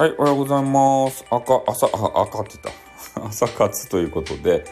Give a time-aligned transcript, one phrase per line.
[0.00, 1.26] はい、おはようございます。
[1.30, 2.74] 赤、朝、あ、赤って言っ
[3.14, 3.20] た。
[3.28, 4.64] 朝活ということで、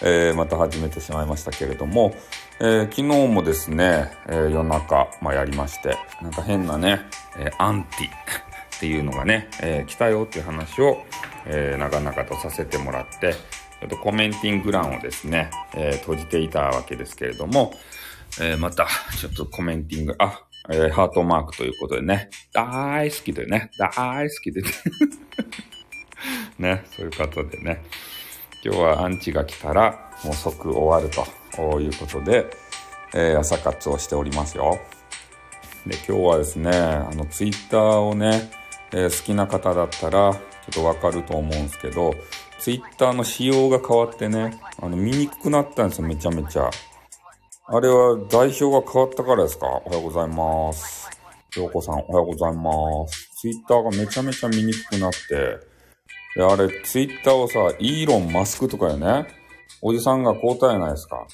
[0.00, 2.14] えーまた始めてしまいましたけれども、
[2.60, 7.00] えー昨日もですね、えー夜中、まあ、やりまして、なんか変なね、
[7.36, 11.02] えーアンティっていうのがね、えー来たよっていう話を、
[11.46, 17.74] えー長々とさせてもらって、ちょっとコメンティング欄をですね、えー閉じていたわけですけれども、
[18.40, 18.86] えーまた、
[19.18, 24.68] ちょっとコメンティング、あ、えーハートマークということでね、大好きでね、大好きでね、
[26.58, 27.84] ね、そういうことでね、
[28.64, 31.08] 今日はアンチが来たら、もう即終わる
[31.54, 32.46] ということで、
[33.14, 34.78] えー朝活をしておりますよ。
[35.86, 38.50] で、今日はですね、あの、ツイッターをね、
[38.92, 40.40] えー好きな方だったら、ちょっ
[40.72, 42.12] とわかると思うんですけど、
[42.58, 46.70] ツイッターの仕様が変わってね、あの、見にくくなったんですよ、めちゃめちゃ。
[47.68, 49.66] あれは代表が変わったからですか？
[49.66, 51.10] おはようございます。
[51.56, 53.28] ようこさん、おはようございます。
[53.40, 55.58] ツイッターがめちゃめちゃ見にくくなって、
[56.36, 59.26] で、あれ、ツイッターをさ、イーロン・マスクとかよね、
[59.82, 61.26] おじさんが交代ないですか。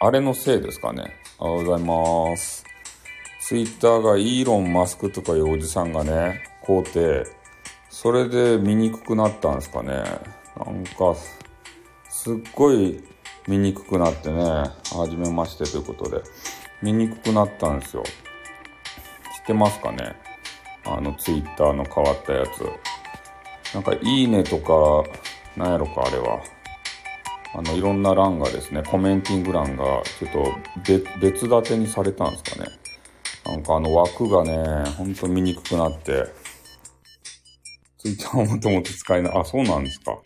[0.00, 1.14] あれのせいですかね？
[1.38, 2.64] おはようございます。
[3.42, 7.24] ツイッターがイーロン・マスクとかいうおじさんがね、買うて、
[7.90, 10.02] それで見にくくなったんですかね。
[10.56, 11.14] なんか、
[12.08, 13.04] すっごい
[13.48, 14.72] 見にくくなってね、は
[15.08, 16.22] じめましてということで、
[16.82, 18.02] 見にくくなったんですよ。
[18.04, 18.08] 知
[19.42, 20.14] ってますかね？
[20.84, 23.74] あの、ツイッターの変わったやつ。
[23.74, 25.04] なんか、いいねとか、
[25.56, 26.40] なんやろか、あれは。
[27.54, 30.54] あの、いろんな欄がですね、コメンティング欄が、ちょっと
[30.86, 32.70] 別、別立てにされたんですかね。
[33.44, 36.26] なんかあの枠がね、ほんと見にくくなって、
[37.98, 39.38] ツイッターをもともと使えない。
[39.38, 40.16] あ、そうなんですか。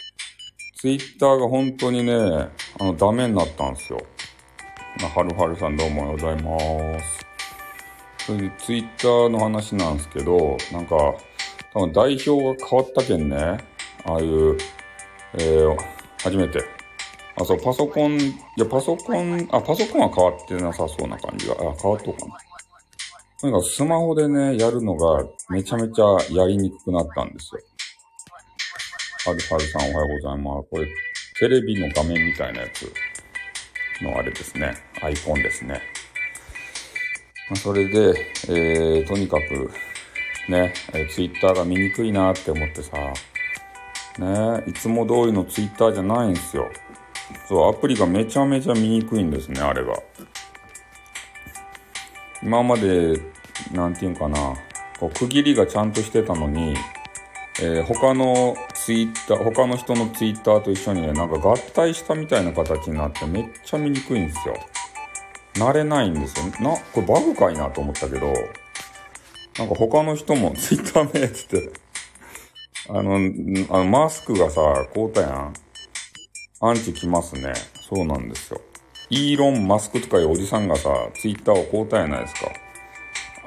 [0.87, 2.13] ツイッターが本当にね、
[2.79, 3.99] あの、ダメになったんですよ。
[5.03, 8.27] あはるはるさんどうもおはようございます。
[8.27, 10.97] それでツイッターの話なんですけど、なんか、
[11.75, 13.37] 多分代表が変わったけんね、
[14.05, 14.57] ああいう、
[15.35, 15.77] えー、
[16.23, 16.65] 初めて。
[17.35, 22.37] あ、そう、パソコン、いや、パソコン、あ、パソコンは変わってなさそうな感じが、あ、変わっとうかな。
[23.41, 27.61] とにかスマホでね、やるのがめちゃめちゃやりにくくなったんですよ。
[29.27, 30.69] はるはるさんおはようございます。
[30.71, 30.87] これ、
[31.41, 32.93] テレビの画面みたいなやつ
[34.01, 34.73] のあれですね。
[35.03, 35.81] アイコンですね。
[37.51, 38.15] まあそれで、
[38.49, 39.73] えー、とにかく、
[40.49, 42.97] ね、えー、ツイッターが見にくいなって思ってさ、
[44.21, 46.71] ね、いつも通りのツイッターじゃないんですよ。
[47.49, 49.93] そう、アプリがめちゃめちゃ見にくいんですね、あれが。
[52.45, 53.21] 今まで、
[53.73, 54.55] なんていうんかな、
[55.01, 56.77] こう区切りがちゃんとしてたのに、
[57.61, 58.55] えー他の
[58.87, 64.55] ツイッター、他の人のツイッターと一緒にね、なんか合体したみたいな形になってめっちゃ見にくいんですよ。
[65.55, 66.47] 慣れないんですよ。
[66.61, 68.33] な、これバグかいなと思ったけど、
[69.59, 71.73] なんか他の人も ツイッター名っつって、
[72.89, 73.17] あの、
[73.77, 75.53] あのマスクがさ、こうたやん。
[76.61, 77.55] アンチ来ますね。
[77.91, 78.61] そうなんですよ。
[79.11, 82.53] イーロン・マスクとかいうおじさんがさ、ツイッターを買うたやないですか。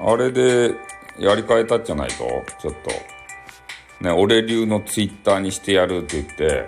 [0.00, 0.74] あれで、
[1.18, 2.26] やり替えたっじゃないと
[2.58, 3.09] ちょっと。
[4.00, 6.66] ね、俺流のツイッターにしてやるって言って、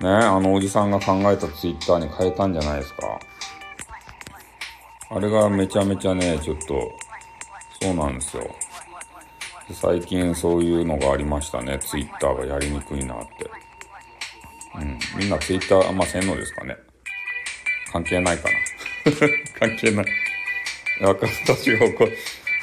[0.00, 3.20] ね、あのおじさんが考えたツイッターに変えたんじゃないですか。
[5.10, 6.92] あれがめちゃめちゃね、ちょっと、
[7.80, 8.54] そうなんですよ。
[9.70, 11.78] 最近そういうのがありましたね。
[11.78, 13.50] ツイッターがやりにくいなって。
[14.76, 14.98] うん。
[15.18, 16.76] みんなツイッターあんませんのですかね。
[17.92, 19.12] 関係ないかな。
[19.58, 20.06] 関係ない。
[21.00, 22.08] 私が怒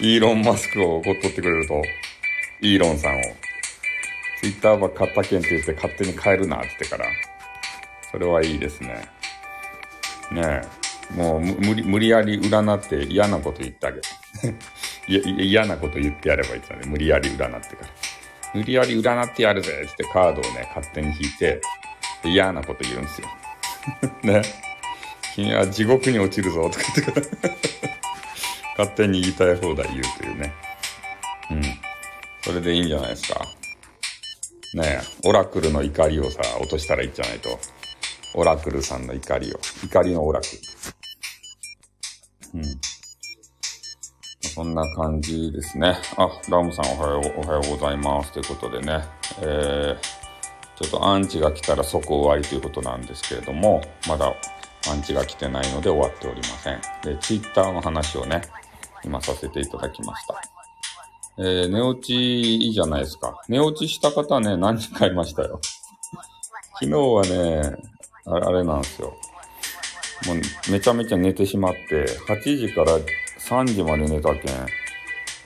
[0.02, 1.82] イーロン・マスクを怒っとってくれると、
[2.62, 3.22] イーロンさんを、
[4.42, 7.06] ツイッターは買った件って言って勝手に変えるなって言ってから、
[8.10, 9.10] それはいいですね。
[10.32, 10.62] ね
[11.12, 14.04] え、もう無理無理やり占って嫌なこと言ってあげる。
[15.44, 16.86] 嫌なこと言ってやればいいですよね。
[16.88, 17.90] 無理やり占ってから。
[18.54, 21.62] 無理やり占ってやるぜってカードをね、勝手に引いて、
[22.24, 23.28] 嫌なこと言うんですよ。
[24.24, 24.42] ね。
[25.36, 27.56] 君は地獄に落ちるぞとか言ってから。
[28.86, 30.54] 勝手に言いたい放題言うというね。
[31.52, 31.64] うん。
[32.42, 33.59] それでいいんじゃないですか。
[34.74, 37.60] ねえ、オラクルの怒りをさ、落としたらいいんじゃないと。
[38.36, 39.60] オラクルさんの怒りを。
[39.84, 40.48] 怒りのオラク
[42.54, 42.60] ル。
[42.60, 42.64] うん。
[44.42, 45.98] そんな感じですね。
[46.18, 48.32] あ、ラムさんおはよう、おはようございます。
[48.32, 49.04] ということでね。
[49.42, 49.98] えー、
[50.76, 54.34] ちょっとアンチが来たら即終わりということなんですけれども、まだ
[54.88, 56.82] アンチが来てないので終わっておりません。
[57.04, 58.42] で、ツイッターの話をね、
[59.04, 60.59] 今させていただきました。
[61.42, 63.42] えー、寝落ちいいじゃないですか。
[63.48, 65.62] 寝落ちした方ね、何人かいましたよ。
[66.82, 67.78] 昨日はね、
[68.26, 69.14] あれあれなんですよ。
[70.28, 72.98] もうめちゃめちゃ寝てしまって、8時から
[73.38, 74.68] 3時まで寝たけん、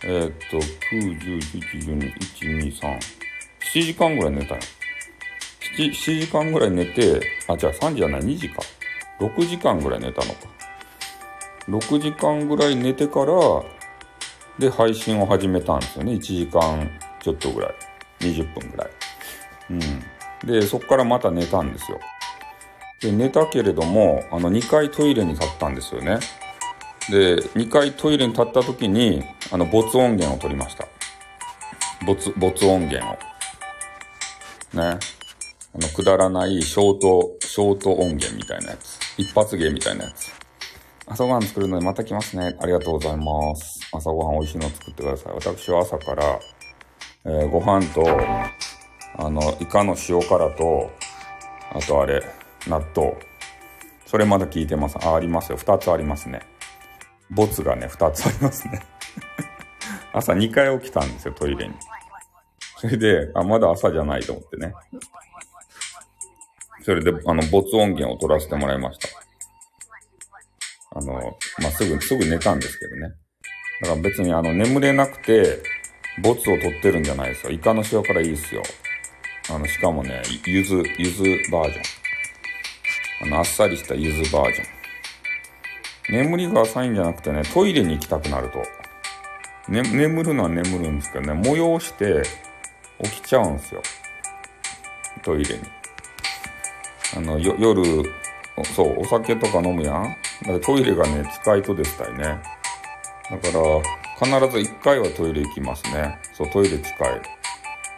[0.05, 2.99] えー、っと、9、10、11、12、1、2、3、
[3.73, 4.61] 7時間ぐらい寝たよ。
[5.77, 8.63] 7, 7時間ぐらい寝て、あ、じゃあ3時じゃない、2時か。
[9.19, 10.39] 6時間ぐらい寝たのか。
[11.67, 13.35] 6時間ぐらい寝てから、
[14.59, 16.13] で、配信を始めたんですよね。
[16.13, 16.89] 1時間
[17.21, 17.73] ちょっとぐらい。
[18.19, 18.89] 20分ぐらい。
[19.71, 20.47] うん。
[20.47, 21.99] で、そこからまた寝たんですよ。
[23.01, 26.19] で、寝たけれども、あの、2回トイレに立ったんですよね。
[27.09, 30.87] で、2回トイレに立った時に、あの、没音源を取りました。
[32.05, 33.17] 没、没音源を。
[34.77, 34.99] ね。
[35.75, 38.99] あの、くだらないショート、ショート音源みたいなやつ。
[39.17, 40.42] 一発芸みたいなやつ。
[41.05, 42.55] 朝ごはん作るのでまた来ますね。
[42.61, 43.89] ありがとうございます。
[43.91, 45.33] 朝ごはん美味しいの作ってください。
[45.33, 46.39] 私は朝から、
[47.25, 48.05] えー、ご飯と、
[49.17, 50.91] あの、イカの塩辛と、
[51.73, 52.23] あとあれ、
[52.67, 53.17] 納豆。
[54.05, 54.97] それまだ聞いてます。
[55.03, 55.57] あ、ありますよ。
[55.57, 56.41] 二つありますね。
[57.29, 58.79] ボツがね、二つありますね。
[60.13, 61.73] 朝2回起きたんですよ、トイレに。
[62.77, 64.73] それで、あ、まだ朝じゃないと思ってね。
[66.83, 69.22] それで、あの、ボツ音源を取らせてもらいました。
[70.95, 71.13] あの、
[71.59, 73.13] まあ、すぐ、すぐ寝たんですけどね。
[73.81, 75.61] だから別にあの、眠れなくて、
[76.21, 77.51] ボツを取ってるんじゃないですよ。
[77.51, 78.61] イカの塩辛いいっすよ。
[79.49, 81.81] あの、しかもね、ゆず、ゆずバージョ
[83.25, 83.27] ン。
[83.27, 84.73] あの、あっさりしたゆずバージョン。
[86.09, 88.63] 眠りが浅いんじゃなくてね、トイレに行きたくなると。
[89.71, 92.23] ね、眠るのは眠るんですけどね、催して
[93.01, 93.81] 起きちゃうんですよ。
[95.23, 95.61] トイレに。
[97.17, 97.83] あの、よ、夜、
[98.75, 100.15] そう、お酒とか飲むやん。
[100.47, 102.23] だトイレがね、近いとですたいね。
[102.23, 103.47] だか
[104.29, 106.19] ら、必ず1回はトイレ行きますね。
[106.33, 107.21] そう、トイレ近い。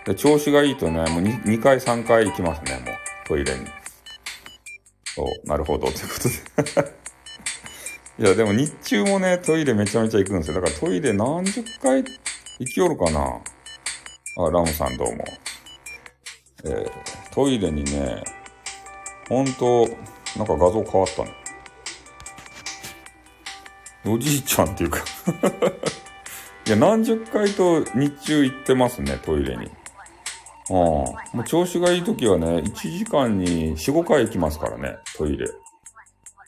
[0.06, 3.65] で、調子がいいとね、もう 2, 2回3回行きますね、もう、トイレに。
[5.15, 6.94] そう、なるほど、ということで
[8.25, 10.62] いや、でも日中もね、トイレめちゃめちゃ行くんですよ。
[10.62, 12.03] だからトイレ何十回
[12.59, 13.42] 行きよるかな
[14.38, 15.25] あ、ラムさんどうも。
[16.65, 16.92] えー、
[17.33, 18.24] トイレにね、
[19.27, 19.88] ほんと、
[20.38, 21.44] なんか画像変わったね。
[24.07, 25.00] おじいちゃんっていうか
[26.68, 29.66] いや、何十回と日中行ってますね、トイレに。
[29.66, 30.74] ああ。
[30.74, 35.48] もう調子がいい時はね、1時間に4、5回行きますからね、トイレ。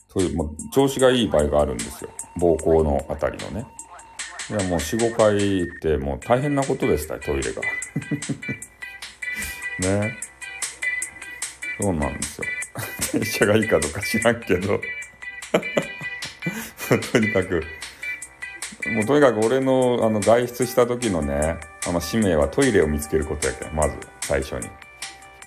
[0.08, 2.10] そういう、もう調子がいい場合があるんですよ。
[2.36, 3.66] 膀胱のあたりのね。
[4.50, 7.62] いや、もう4、5回行ってもう大変なことですたトイレが。
[10.00, 10.16] ね。
[11.80, 12.44] そうなんですよ。
[13.12, 14.80] 電車がいいかどうか知らんけど。
[17.12, 17.62] とにかく、
[18.94, 21.56] もうとにかく俺のあの外出した時のね、
[21.86, 24.68] あの使命はトイレを見つけることやけん、まず最初に。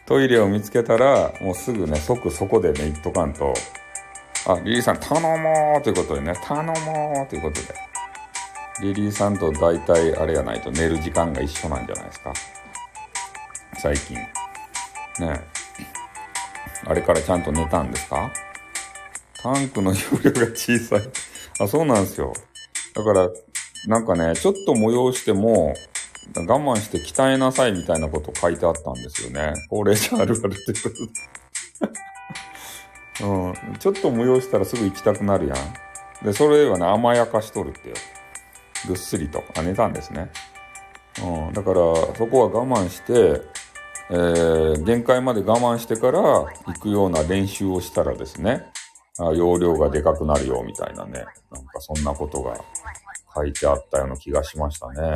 [0.06, 3.54] トイレを見つけたら、もうすぐね、即そこでね、行っとかんと、
[4.46, 7.68] あ、リリーさん頼もうということでね、頼もうということで。
[8.82, 12.34] リリーさんと大体あれやないと寝る時間が一緒なんじゃないですか。
[13.78, 14.16] 最近。
[14.18, 15.40] ね
[16.88, 18.32] あれからちゃんと寝たんですか？
[19.42, 21.02] タンクの容量が小さい。
[21.62, 22.34] あ、そうなんですよ。
[22.96, 23.30] だから、
[23.88, 25.74] なんかね、ちょっと催しても、
[26.36, 29.54] 我慢して鍛えなさいみたいなこと書いてあったんですよね。
[29.70, 30.90] 高齢者あるあるというこ
[33.20, 33.26] と。
[33.28, 33.54] うん。
[33.80, 35.58] ちょっと催したらすぐ行きたくなるやん。
[36.26, 37.96] で、それはね、甘やかしとるってよ。
[38.88, 39.44] ぐっすりと。
[39.56, 40.32] あ、寝たんですね。
[41.22, 41.54] うん。
[41.54, 41.76] だから、
[42.16, 43.42] そこは我慢して、
[44.10, 46.48] えー、限界まで我慢してから行
[46.80, 48.72] くような練習をしたらですね、
[49.34, 51.26] 容量がでかくなるよ、みたいなね。
[51.52, 52.60] なんかそんなことが
[53.36, 55.14] 書いてあったような気がしましたね。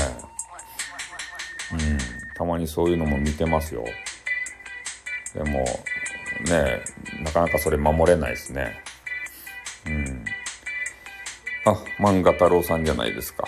[1.72, 1.98] うん。
[2.36, 3.84] たまにそういうのも見てますよ。
[5.34, 5.66] でも、
[6.50, 6.84] ね
[7.24, 8.82] なかなかそれ守れないですね。
[9.88, 10.26] うん。
[11.66, 13.48] あ、漫画太郎さんじゃないですか。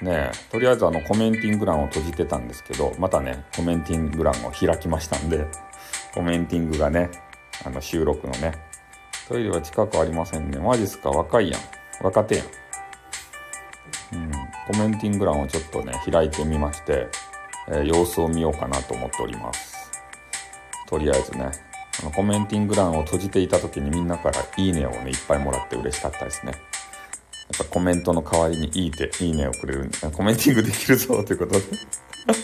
[0.00, 5.46] ねとりあえずあのコメンティング欄を閉じてたんですけど、またね、コメンティング欄を開きましたんで、
[6.14, 7.10] コメンティングがね、
[7.64, 8.52] あの収録のね、
[9.32, 10.58] トイレは近くありませんね。
[10.58, 11.08] マジっすか？
[11.08, 11.60] 若いやん。
[12.02, 12.46] 若手やん。
[14.12, 14.30] うん。
[14.70, 17.08] コメンティング欄をちょっとね、開いてみまして、
[17.68, 19.90] えー、様子を見ようかなと思っております。
[20.86, 21.50] とりあえずね、
[22.02, 26.52] あのコメンティング欄を閉じていた時にみんなからいいねをね、いっぱいもらって嬉しかったですね。
[26.52, 26.60] やっ
[27.58, 31.64] ぱコメントの代わりにいいて、いいねをくれる、コメンティングできるぞということで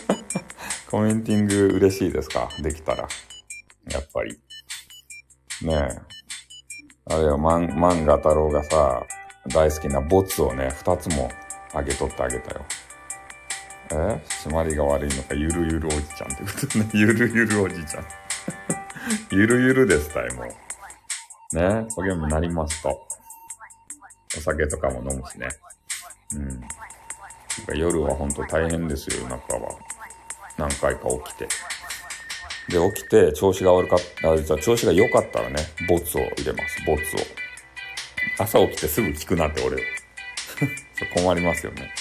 [0.89, 2.49] コメンティング嬉しいですか？
[2.59, 3.07] できたら。
[3.91, 4.39] やっぱり。
[5.61, 6.18] ねえ。
[7.11, 9.03] あれよ、漫画太郎がさ、
[9.47, 11.29] 大好きなボツをね、二つも
[11.73, 12.65] あげとってあげたよ。
[13.91, 13.95] え？
[14.27, 16.89] 締まりが悪いのか、ゆるゆるおじちゃんってことね。
[16.93, 18.05] ゆるゆるおじちゃん。
[19.31, 21.55] ゆるゆるですたい、もう。
[21.55, 23.07] ね、おゲームになりますと。
[24.37, 25.49] お酒とかも飲むしね。
[26.35, 26.61] うん。
[27.75, 29.71] 夜は本当大変ですよ、夜中は。
[30.57, 31.47] 何回か起きて。
[32.69, 35.55] で、起きて調子が悪かった、あ、じゃ調子が良かったらね、
[35.87, 37.19] ボツを入れます、ボツを。
[38.37, 39.79] 朝起きてすぐ聞くなって俺を。
[41.15, 41.91] 困りますよね。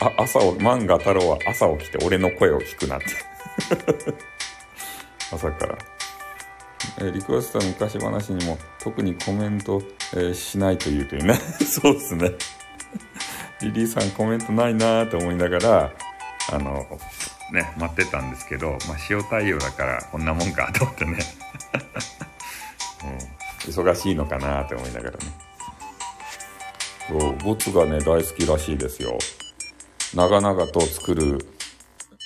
[0.00, 3.06] あ、朝を、漫画太郎は朝起きて俺の声を聞くなって。
[5.30, 5.78] 朝から。
[7.00, 9.82] え、リクエストの昔話にも特にコメント、
[10.14, 11.34] えー、しないというというね。
[11.64, 12.32] そうですね。
[13.60, 15.92] リリーさんコメントないなーって思いながら、
[16.52, 16.86] あの、
[17.52, 21.18] ね、待ってたんですけど、まあ、塩対応だからこんなもんかと思ってね。
[23.04, 25.18] うん、忙しいのかなって思いながらね。
[27.08, 29.18] そう、ボツがね、大好きらしいですよ。
[30.14, 31.38] 長々と作る、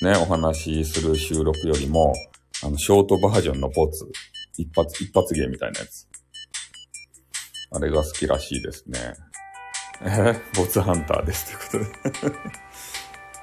[0.03, 2.15] ね、お話しする収録よりも、
[2.63, 4.07] あの、ショートバージョンのボツ、
[4.57, 6.07] 一発、一発芸みたいなやつ。
[7.73, 9.15] あれが好きらしいですね。
[10.03, 12.37] えー、ボツハンターですということで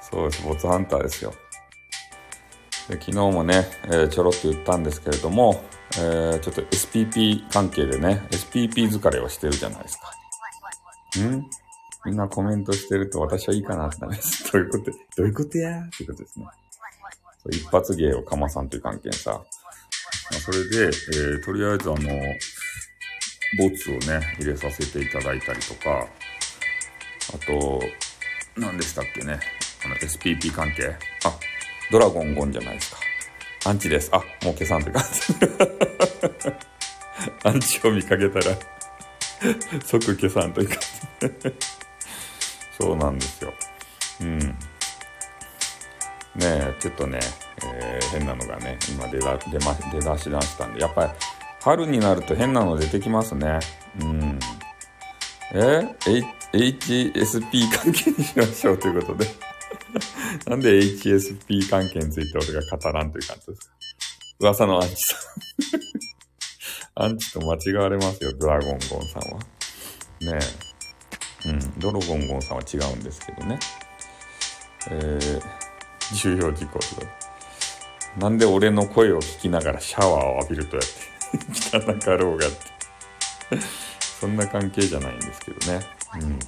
[0.10, 1.34] そうです、ボツハンターですよ。
[2.88, 5.64] で昨日もね、えー、ちょろっと言ったんですけれども、
[5.98, 11.20] えー、ちょっと SPP 関係でね、SPP 疲れをしてるじゃないですか。
[11.20, 11.46] ん？
[12.04, 14.52] みんなコメントしてると私はいいかなってなります。
[14.52, 15.78] どういうこと、どういうことや？
[15.78, 16.46] ーっていうことですね。
[17.50, 19.30] 一発芸をかまさんという関係さ。
[19.32, 21.98] まあ、それで、えー、とりあえずあの、
[23.58, 26.06] ボツをね、入れさせていただいたりとか、
[27.34, 27.80] あと、
[28.56, 29.38] 何でしたっけね？
[29.84, 30.96] あの、SPP 関係？
[31.24, 31.38] あ、
[31.90, 32.98] ドラゴンゴンじゃないですか。
[33.66, 34.10] アンチです。
[34.12, 35.34] あ、もう消さんって感じ。
[37.48, 38.56] アンチを見かけたら
[39.84, 40.78] 即消さんという感
[41.20, 41.54] じ。
[42.78, 43.54] そうなんですよ。
[44.20, 44.38] うん。
[44.38, 44.56] ね
[46.42, 47.20] え、ちょっとね、
[47.64, 51.10] えー、変なのがね、今出だ出ま出だしだしたんで、やっぱり
[51.62, 53.60] 春になると変なの出てきますね。
[54.00, 54.38] うん。
[55.52, 55.80] え
[56.52, 59.26] ?HSP 関係にしましょうということで
[60.46, 63.74] なんで HSP 関係について俺が語らんという感じですか？
[64.40, 65.16] 噂のアンチさ
[66.98, 69.38] ん アンチと間違われますよ、ドラゴンゴンさんは。
[70.20, 70.38] ね
[71.44, 71.48] え。
[71.48, 73.58] うん、ドラゴンゴンさんは違うんですけどね。
[74.90, 75.42] えー、
[76.14, 76.86] 重要事項と。
[78.18, 80.86] なんで俺の声を聞きながらシャワーを浴びるとやっ
[81.72, 82.56] て 汚かろうがって
[84.20, 85.80] そんな関係じゃないんですけどね。
[86.14, 86.38] うん。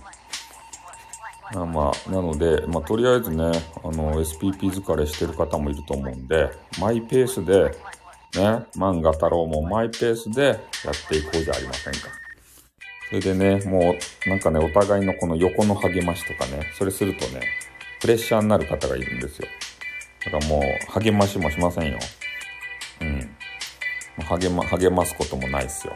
[1.55, 3.45] まあまあ、なので、まあとりあえずね、
[3.85, 6.51] あの、SPP 疲れしてる方もいると思うんで、
[6.81, 7.71] マイペースで、
[8.37, 12.09] ね、漫画太郎もマイペースでやっていこうじゃありませんか。
[13.09, 13.95] それでね、も
[14.27, 17.43] う、なんかね、お互いのこの横の励ましとかね、それするとね、
[18.01, 19.47] プレッシャーになる方がいるんですよ。
[20.25, 21.99] だからもう、励ましもしませんよ。
[23.01, 23.37] うん。
[24.25, 25.93] 励ま、励ますこともないっすよ。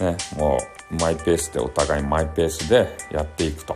[0.00, 0.58] ね、も
[0.90, 3.74] う、マイペースで、お互いマイペースでやっていくと。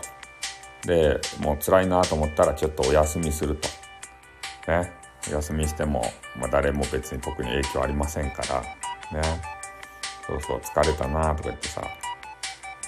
[0.88, 3.68] で、もう辛いなと思ったらちょっとお休みすると。
[4.72, 4.90] ね。
[5.30, 6.02] お休みしても、
[6.34, 8.62] まあ誰も別に特に影響ありませんから。
[9.20, 9.42] ね。
[10.26, 11.82] そうそう、疲れたなとか言ってさ。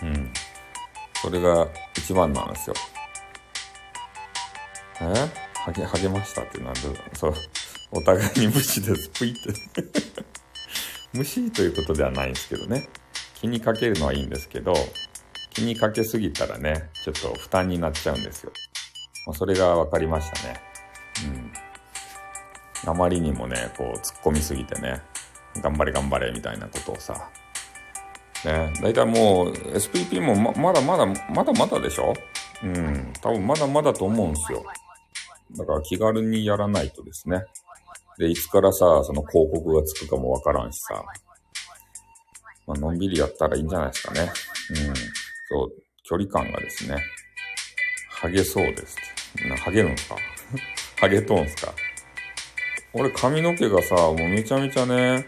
[0.03, 0.33] うん。
[1.21, 2.77] それが一番なんですよ。
[5.03, 5.51] え？
[5.67, 6.81] 励励ましたってなんで、
[7.13, 7.35] そう、
[7.91, 9.11] お互いに無視です。
[9.11, 9.53] ぷいって。
[11.13, 12.89] 無視ということではないんですけどね。
[13.35, 14.73] 気にかけるのはいいんですけど、
[15.51, 18.53] 気にかけすぎたらね、ちょっと負担になっちゃうんですよ。
[19.27, 20.61] まあ、それが分かりましたね。
[22.85, 22.91] うん。
[22.91, 25.03] あまりにもね、こう、突っ込みすぎてね、
[25.63, 27.29] 頑張れ頑張れみたいなことをさ、
[28.45, 32.15] ね、だいたいもう SPP もままだまだ、まだまだでしょ？
[32.63, 34.65] うん、多分まだまだと思うんですよ。
[35.57, 37.45] だから気軽にやらないとですね。
[38.17, 41.05] で、いつからさ、その広告がつくかもわからんしさ。
[42.67, 44.21] まあのんびりやったらいいんじゃないですかね。
[44.23, 44.95] うん。
[46.05, 46.97] 距離感がですね、
[48.09, 48.97] ハゲそうです
[49.39, 49.49] って。
[49.49, 50.17] な、ハゲるんすか？
[51.01, 51.73] ハゲとんすか？
[52.93, 55.27] 俺髪の毛がさ、もうめちゃめちゃね、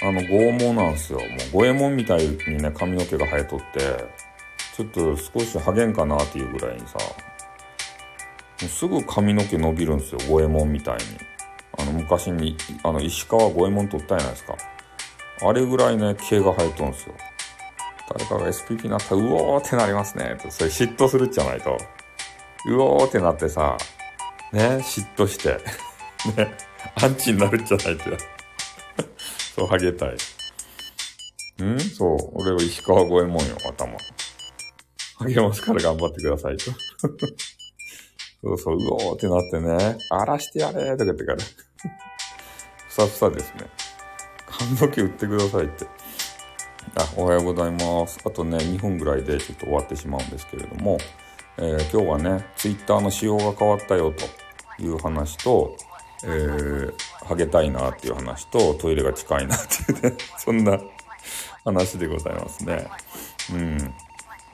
[0.00, 1.18] あの、剛毛なんすよ。
[1.20, 3.80] もう五右衛門みたいにね、髪の毛が生えとって、
[4.76, 7.06] ちょっと少しハゲんかなっていうぐらいにさ、も
[8.62, 11.02] うすぐ髪の毛伸びるんすよ、五右衛門みたいに。
[11.78, 14.56] あの、昔に、あの、石川五右衛門取ったじゃないですか。
[15.42, 17.14] あれぐらいね、毛が生えとんすよ。
[18.08, 20.36] 誰かが SPP になったら、うおーってなりますね。
[20.50, 21.76] それ嫉妬するじゃないと。
[22.66, 23.76] うおーってなってさ、
[24.52, 25.58] ね、嫉妬して、
[26.36, 26.54] ね、
[27.02, 28.18] アンチになるじゃないとや。
[29.56, 30.14] そう、ハゲたい。
[31.64, 31.80] ん？
[31.80, 33.96] そう、俺は石川五右衛門よ、頭。
[35.16, 36.70] ハゲますから頑張ってくださいと。
[38.42, 41.38] そうそう、うおーってなってね、荒らしてやれーとか言ってから。
[42.88, 43.66] ふさふさですね。
[44.46, 45.86] 髪の毛売ってくださいって。
[47.14, 48.18] おはようございます。
[48.24, 50.96] あとね、2分ぐらいでちょっと終わってしまうんですけれども、
[51.58, 55.76] えー、今日はね、ツイッターの仕様が変わったよという話と、
[56.24, 56.94] えー、
[57.26, 60.78] ハゲたいなっていう話と、トイレが近いなっていうね、そんな
[61.64, 62.88] 話でございますね。
[63.52, 63.94] うん。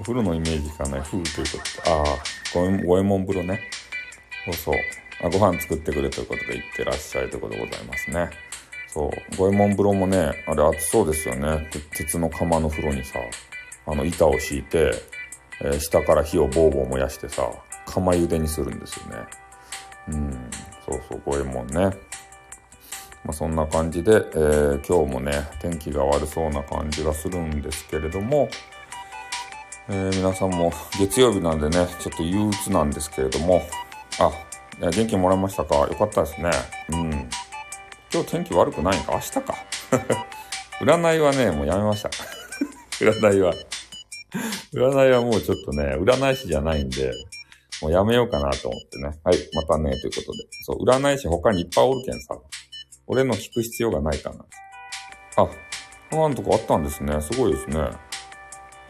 [0.01, 2.05] お風呂のイメージがね、風ということで、ああ、
[2.55, 3.61] 五右衛門風呂ね。
[4.47, 4.75] そうそう。
[5.21, 8.31] あご飯作ってくれということで行ってらっしゃいということでございますね。
[8.89, 9.37] そう。
[9.37, 11.69] 五右衛門風呂もね、あれ暑そうですよね。
[11.93, 13.19] 鉄の釜の風呂にさ、
[13.87, 14.93] あの板を敷いて、
[15.61, 17.51] えー、下から火をボーボー燃やしてさ、
[17.87, 19.17] 釜茹でにするんですよね。
[20.09, 20.51] うん、
[20.87, 21.97] そうそう、五右衛門ね。
[23.25, 28.49] まあ、そんな感じで、えー、今日もね、天気が悪そうな感じがするんですけれども、
[29.89, 33.63] えー、皆さんも月曜日なんでね、ちょっと憂鬱なんですけれども、
[34.21, 34.31] あ、
[34.81, 35.75] 元気もらいましたか？
[35.77, 36.51] よかったですね。
[36.91, 37.29] うん。
[38.13, 39.13] 今日天気悪くないんか？
[39.13, 39.43] 明日か。
[40.81, 42.11] 占いはね、もうやめました。
[42.99, 43.53] 占いは。
[44.73, 47.13] 占いはもうちょっとね、占い師じゃないんで、
[47.83, 49.19] もうやめようかなと思ってね。
[49.25, 50.49] はい、またね、ということで。
[50.63, 52.37] そう、占い師他にいっぱいおるけんさ、
[53.07, 54.45] 俺の聞く必要がないかな。
[55.37, 55.49] あ、
[56.11, 57.21] パンとかあったんですね。
[57.21, 57.91] すごいですね。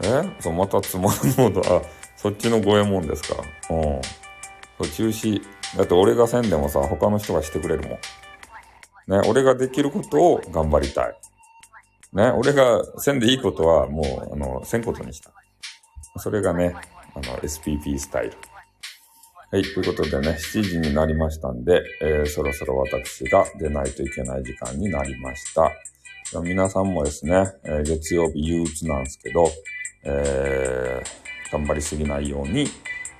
[0.01, 0.23] え？
[0.39, 1.77] そう、またつまるモード。
[1.77, 1.81] あ、
[2.15, 3.43] そっちの五右衛門ですか。
[3.69, 4.01] うん。
[4.01, 5.41] そう、中止。
[5.77, 7.99] だって俺がせんでもさ、他の人がしてくれるもん。
[9.09, 11.17] ね、俺ができることを頑張りたい。
[12.13, 15.31] ね、俺がせんでいいことはもう、あの、せんことにした。
[16.17, 16.75] それがね、
[17.15, 18.37] あの、SPP スタイル。
[19.51, 25.71] はい、ということでね、7時になりましたんで、えー、そろそろ私が出ないといけない時間になりました。
[26.43, 29.47] 皆さんもですね、えー、月曜日憂鬱なんですけど、
[30.03, 32.67] えー、頑張りすぎないように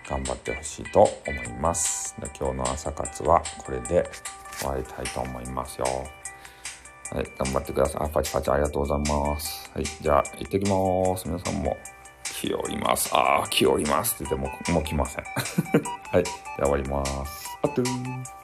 [0.08, 2.16] 頑張ってほしいと思います。
[2.40, 4.08] 今日の朝活はこれで
[4.60, 5.86] 終わりたいと思いますよ。
[7.12, 8.04] はい、頑張ってください。
[8.04, 9.72] あ、パチパチありがとうございます。
[9.74, 11.28] はい、じゃあ、行ってきます。
[11.28, 11.78] 皆さんも、
[12.24, 13.10] 気おります。
[13.14, 15.24] ああ、気おりますって言っても、もう来ません。
[16.12, 17.58] はい、じゃあ終わります。
[17.64, 18.39] あとー。